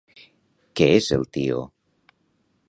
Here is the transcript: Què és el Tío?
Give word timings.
Què 0.79 0.87
és 1.01 1.11
el 1.19 1.27
Tío? 1.37 1.61